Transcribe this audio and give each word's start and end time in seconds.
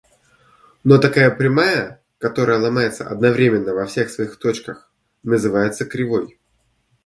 Но 0.83 0.97
такая 0.97 1.29
прямая, 1.29 2.01
которая 2.17 2.57
ломается 2.57 3.07
одновременно 3.07 3.75
во 3.75 3.85
всех 3.85 4.09
своих 4.09 4.39
точках, 4.39 4.91
называется 5.21 5.85
кривой. 5.85 6.39